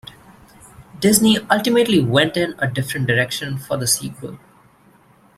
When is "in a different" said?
2.35-3.05